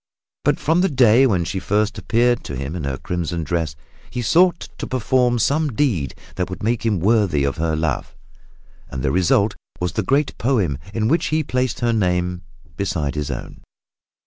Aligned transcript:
But 0.43 0.57
from 0.59 0.81
the 0.81 0.89
day 0.89 1.27
when 1.27 1.45
she 1.45 1.59
first 1.59 1.99
appeared 1.99 2.43
to 2.45 2.55
him 2.55 2.75
in 2.75 2.85
her 2.85 2.97
crimson 2.97 3.43
dress, 3.43 3.75
he 4.09 4.23
sought 4.23 4.67
to 4.79 4.87
perform 4.87 5.37
some 5.37 5.73
deed 5.75 6.15
that 6.37 6.49
would 6.49 6.63
make 6.63 6.83
him 6.83 6.99
worthy 6.99 7.43
of 7.43 7.57
her 7.57 7.75
love, 7.75 8.15
and 8.89 9.03
the 9.03 9.11
result 9.11 9.55
was 9.79 9.91
the 9.91 10.01
great 10.01 10.35
poem 10.39 10.79
in 10.91 11.07
which 11.07 11.27
he 11.27 11.43
placed 11.43 11.81
her 11.81 11.93
name 11.93 12.41
beside 12.77 13.13
his 13.13 13.29
own. 13.29 13.61